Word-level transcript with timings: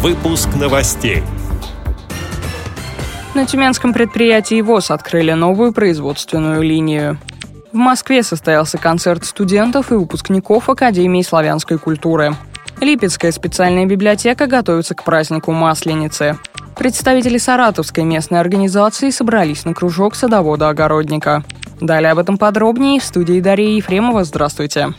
Выпуск 0.00 0.50
новостей. 0.54 1.24
На 3.34 3.46
тюменском 3.46 3.92
предприятии 3.92 4.62
ВОЗ 4.62 4.92
открыли 4.92 5.32
новую 5.32 5.72
производственную 5.72 6.62
линию. 6.62 7.18
В 7.72 7.76
Москве 7.76 8.22
состоялся 8.22 8.78
концерт 8.78 9.24
студентов 9.24 9.90
и 9.90 9.96
выпускников 9.96 10.70
Академии 10.70 11.22
славянской 11.22 11.78
культуры. 11.78 12.36
Липецкая 12.80 13.32
специальная 13.32 13.86
библиотека 13.86 14.46
готовится 14.46 14.94
к 14.94 15.02
празднику 15.02 15.50
Масленицы. 15.50 16.38
Представители 16.76 17.36
Саратовской 17.36 18.04
местной 18.04 18.38
организации 18.38 19.10
собрались 19.10 19.64
на 19.64 19.74
кружок 19.74 20.14
садовода-огородника. 20.14 21.42
Далее 21.80 22.12
об 22.12 22.20
этом 22.20 22.38
подробнее 22.38 23.00
в 23.00 23.04
студии 23.04 23.40
Дарья 23.40 23.70
Ефремова. 23.70 24.22
Здравствуйте. 24.22 24.94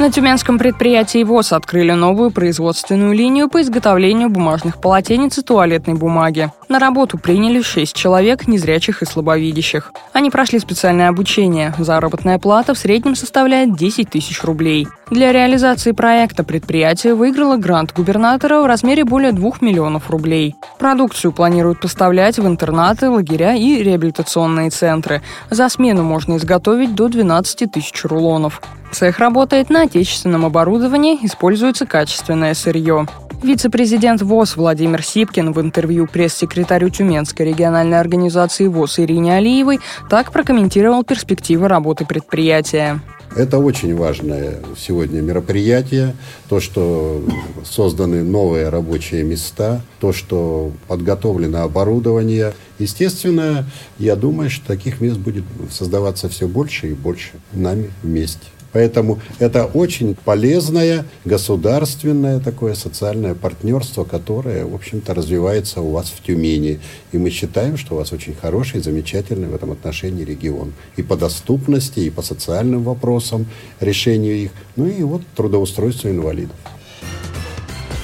На 0.00 0.10
тюменском 0.10 0.58
предприятии 0.58 1.22
ВОЗ 1.24 1.52
открыли 1.52 1.92
новую 1.92 2.30
производственную 2.30 3.12
линию 3.12 3.50
по 3.50 3.60
изготовлению 3.60 4.30
бумажных 4.30 4.80
полотенец 4.80 5.36
и 5.36 5.42
туалетной 5.42 5.92
бумаги. 5.92 6.50
На 6.70 6.78
работу 6.78 7.18
приняли 7.18 7.60
6 7.60 7.94
человек, 7.94 8.48
незрячих 8.48 9.02
и 9.02 9.04
слабовидящих. 9.04 9.92
Они 10.14 10.30
прошли 10.30 10.58
специальное 10.58 11.10
обучение. 11.10 11.74
Заработная 11.76 12.38
плата 12.38 12.72
в 12.72 12.78
среднем 12.78 13.14
составляет 13.14 13.76
10 13.76 14.08
тысяч 14.08 14.42
рублей. 14.42 14.88
Для 15.10 15.32
реализации 15.32 15.92
проекта 15.92 16.44
предприятие 16.44 17.14
выиграло 17.14 17.58
грант 17.58 17.92
губернатора 17.92 18.62
в 18.62 18.66
размере 18.66 19.04
более 19.04 19.32
2 19.32 19.52
миллионов 19.60 20.08
рублей. 20.08 20.56
Продукцию 20.78 21.32
планируют 21.32 21.78
поставлять 21.78 22.38
в 22.38 22.46
интернаты, 22.46 23.10
лагеря 23.10 23.54
и 23.54 23.82
реабилитационные 23.82 24.70
центры. 24.70 25.20
За 25.50 25.68
смену 25.68 26.04
можно 26.04 26.38
изготовить 26.38 26.94
до 26.94 27.08
12 27.08 27.70
тысяч 27.70 28.02
рулонов. 28.06 28.62
Цех 28.92 29.18
работает 29.18 29.70
на 29.70 29.82
отечественном 29.82 30.44
оборудовании, 30.44 31.18
используется 31.22 31.86
качественное 31.86 32.54
сырье. 32.54 33.06
Вице-президент 33.42 34.20
ВОЗ 34.20 34.56
Владимир 34.56 35.02
Сипкин 35.02 35.52
в 35.52 35.60
интервью 35.60 36.06
пресс-секретарю 36.06 36.90
Тюменской 36.90 37.46
региональной 37.46 37.98
организации 37.98 38.66
ВОЗ 38.66 38.98
Ирине 38.98 39.36
Алиевой 39.36 39.80
так 40.10 40.30
прокомментировал 40.30 41.04
перспективы 41.04 41.68
работы 41.68 42.04
предприятия. 42.04 43.00
Это 43.34 43.58
очень 43.58 43.96
важное 43.96 44.56
сегодня 44.76 45.20
мероприятие. 45.20 46.16
То, 46.48 46.58
что 46.60 47.22
созданы 47.64 48.24
новые 48.24 48.68
рабочие 48.68 49.22
места, 49.22 49.80
то, 50.00 50.12
что 50.12 50.72
подготовлено 50.88 51.62
оборудование. 51.62 52.52
Естественно, 52.78 53.64
я 53.98 54.16
думаю, 54.16 54.50
что 54.50 54.66
таких 54.66 55.00
мест 55.00 55.16
будет 55.16 55.44
создаваться 55.70 56.28
все 56.28 56.48
больше 56.48 56.90
и 56.90 56.94
больше 56.94 57.30
нами 57.52 57.90
вместе. 58.02 58.46
Поэтому 58.72 59.18
это 59.38 59.64
очень 59.64 60.14
полезное 60.14 61.04
государственное 61.24 62.40
такое 62.40 62.74
социальное 62.74 63.34
партнерство, 63.34 64.04
которое, 64.04 64.64
в 64.64 64.74
общем-то, 64.74 65.14
развивается 65.14 65.80
у 65.80 65.90
вас 65.90 66.10
в 66.10 66.22
Тюмени. 66.24 66.80
И 67.12 67.18
мы 67.18 67.30
считаем, 67.30 67.76
что 67.76 67.94
у 67.94 67.98
вас 67.98 68.12
очень 68.12 68.34
хороший, 68.34 68.80
замечательный 68.80 69.48
в 69.48 69.54
этом 69.54 69.72
отношении 69.72 70.24
регион. 70.24 70.72
И 70.96 71.02
по 71.02 71.16
доступности, 71.16 72.00
и 72.00 72.10
по 72.10 72.22
социальным 72.22 72.84
вопросам, 72.84 73.46
решению 73.80 74.36
их, 74.36 74.50
ну 74.76 74.86
и 74.86 75.02
вот 75.02 75.22
трудоустройству 75.34 76.08
инвалидов. 76.08 76.56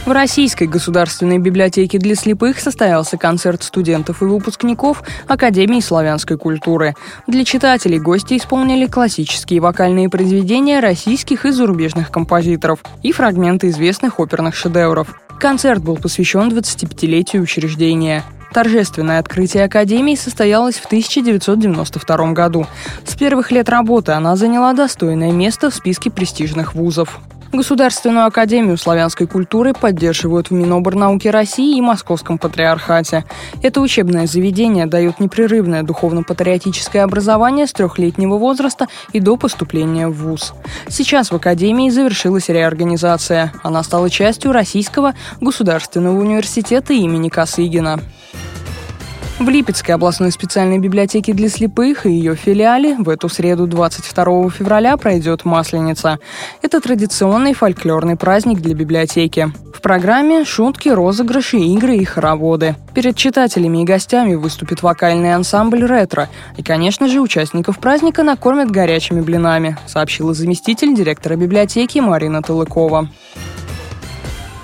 В 0.07 0.13
Российской 0.13 0.69
государственной 0.69 1.39
библиотеке 1.39 1.99
для 1.99 2.15
слепых 2.15 2.61
состоялся 2.61 3.19
концерт 3.19 3.65
студентов 3.65 4.23
и 4.23 4.25
выпускников 4.25 5.03
Академии 5.27 5.81
славянской 5.81 6.39
культуры. 6.39 6.95
Для 7.27 7.45
читателей 7.45 7.99
гости 7.99 8.37
исполнили 8.37 8.87
классические 8.87 9.59
вокальные 9.59 10.09
произведения 10.09 10.79
российских 10.79 11.45
и 11.45 11.51
зарубежных 11.51 12.13
композиторов 12.13 12.85
и 13.03 13.11
фрагменты 13.11 13.69
известных 13.71 14.21
оперных 14.21 14.55
шедевров. 14.55 15.21
Концерт 15.41 15.83
был 15.83 15.97
посвящен 15.97 16.51
25-летию 16.51 17.43
учреждения. 17.43 18.23
Торжественное 18.53 19.19
открытие 19.19 19.65
Академии 19.65 20.15
состоялось 20.15 20.77
в 20.77 20.87
1992 20.87 22.33
году. 22.33 22.69
С 23.05 23.17
первых 23.17 23.51
лет 23.51 23.69
работы 23.69 24.13
она 24.13 24.37
заняла 24.37 24.73
достойное 24.73 25.33
место 25.33 25.69
в 25.69 25.75
списке 25.75 26.13
престижных 26.13 26.77
вузов. 26.77 27.19
Государственную 27.53 28.27
академию 28.27 28.77
славянской 28.77 29.27
культуры 29.27 29.73
поддерживают 29.73 30.51
в 30.51 30.53
Миноборнауке 30.53 31.31
России 31.31 31.79
и 31.79 31.81
Московском 31.81 32.39
патриархате. 32.39 33.25
Это 33.63 33.81
учебное 33.81 34.27
заведение 34.27 34.87
дает 34.87 35.21
непрерывное 35.21 35.83
духовно-патриотическое 35.83 37.05
образование 37.05 37.67
с 37.67 37.73
трехлетнего 37.73 38.37
возраста 38.37 38.89
и 39.13 39.21
до 39.21 39.37
поступления 39.37 40.09
в 40.09 40.15
ВУЗ. 40.15 40.55
Сейчас 40.89 41.31
в 41.31 41.37
академии 41.37 41.91
завершилась 41.91 42.49
реорганизация. 42.49 43.53
Она 43.63 43.83
стала 43.83 44.11
частью 44.11 44.53
Российского 44.53 45.15
государственного 45.41 46.19
университета 46.19 46.93
имени 46.93 47.29
Косыгина. 47.29 48.01
В 49.39 49.51
Липецкой 49.51 49.97
областной 49.97 50.33
специальной 50.33 50.79
библиотеке 50.79 51.35
для 51.35 51.51
слепых 51.51 52.07
и 52.07 52.11
ее 52.11 52.35
филиале 52.35 52.97
в 52.97 53.11
эту 53.11 53.29
среду 53.29 53.67
22 53.67 54.49
февраля 54.49 54.97
пройдет 54.97 55.45
Масленица. 55.45 56.19
Это 56.63 56.81
традиционный 56.81 57.53
фольклорный 57.53 58.17
праздник 58.17 58.61
для 58.61 58.75
библиотеки. 58.75 59.53
В 59.75 59.83
программе 59.83 60.47
шутки, 60.47 60.89
розыгрыши, 60.89 61.59
игры 61.59 61.99
и 61.99 62.05
хороводы. 62.05 62.77
Перед 62.95 63.17
читателями 63.17 63.83
и 63.83 63.85
гостями 63.85 64.37
выступит 64.37 64.83
вокальный 64.83 65.35
ансамбль 65.35 65.85
«Ретро». 65.85 66.31
И, 66.57 66.63
конечно 66.63 67.07
же, 67.07 67.21
участников 67.21 67.79
праздника 67.79 68.23
накормят 68.23 68.71
горячими 68.71 69.21
блинами, 69.21 69.77
сообщила 69.87 70.33
заместитель 70.33 70.97
директора 70.97 71.37
библиотеки 71.37 71.99
Марина 71.99 72.41
Талыкова. 72.41 73.11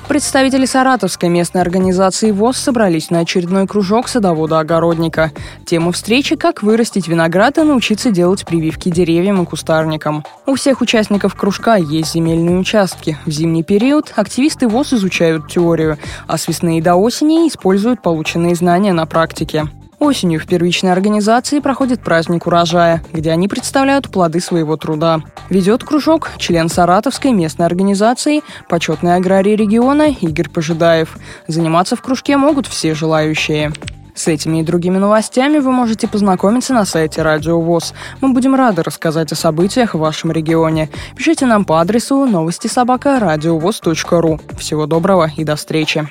Представители 0.08 0.66
Саратовской 0.66 1.28
местной 1.28 1.62
организации 1.62 2.32
ВОЗ 2.32 2.58
собрались 2.58 3.10
на 3.10 3.20
очередной 3.20 3.66
кружок 3.66 4.08
садовода-огородника. 4.08 5.30
Тема 5.64 5.92
встречи– 5.92 6.36
как 6.36 6.62
вырастить 6.62 7.08
виноград 7.08 7.56
и 7.58 7.62
научиться 7.62 8.10
делать 8.10 8.44
прививки 8.44 8.90
деревьям 8.90 9.42
и 9.42 9.46
кустарникам. 9.46 10.24
У 10.44 10.54
всех 10.54 10.80
участников 10.80 11.34
кружка 11.34 11.76
есть 11.76 12.12
земельные 12.12 12.58
участки. 12.58 13.16
В 13.24 13.30
зимний 13.30 13.62
период 13.62 14.12
активисты 14.16 14.68
ВОЗ 14.68 14.94
изучают 14.94 15.48
теорию, 15.48 15.96
а 16.26 16.36
с 16.36 16.46
весны 16.46 16.82
до 16.82 16.96
осени 16.96 17.48
используют 17.48 18.02
полученные 18.02 18.54
знания 18.54 18.92
на 18.92 19.06
практике. 19.06 19.66
Осенью 20.02 20.40
в 20.40 20.46
первичной 20.46 20.90
организации 20.90 21.60
проходит 21.60 22.02
праздник 22.02 22.48
урожая, 22.48 23.04
где 23.12 23.30
они 23.30 23.46
представляют 23.46 24.10
плоды 24.10 24.40
своего 24.40 24.76
труда. 24.76 25.20
Ведет 25.48 25.84
кружок 25.84 26.30
член 26.38 26.68
Саратовской 26.68 27.30
местной 27.30 27.66
организации 27.66 28.42
«Почетный 28.68 29.14
аграрий 29.14 29.54
региона» 29.54 30.08
Игорь 30.20 30.50
Пожидаев. 30.50 31.16
Заниматься 31.46 31.94
в 31.94 32.02
кружке 32.02 32.36
могут 32.36 32.66
все 32.66 32.94
желающие. 32.94 33.70
С 34.16 34.26
этими 34.26 34.58
и 34.58 34.64
другими 34.64 34.98
новостями 34.98 35.58
вы 35.58 35.70
можете 35.70 36.08
познакомиться 36.08 36.74
на 36.74 36.84
сайте 36.84 37.22
Радио 37.22 37.60
ВОЗ. 37.60 37.94
Мы 38.20 38.32
будем 38.32 38.56
рады 38.56 38.82
рассказать 38.82 39.30
о 39.30 39.36
событиях 39.36 39.94
в 39.94 39.98
вашем 40.00 40.32
регионе. 40.32 40.90
Пишите 41.14 41.46
нам 41.46 41.64
по 41.64 41.80
адресу 41.80 42.26
новости 42.26 42.66
собака 42.66 43.20
ру. 43.20 44.40
Всего 44.58 44.86
доброго 44.86 45.30
и 45.36 45.44
до 45.44 45.54
встречи. 45.54 46.08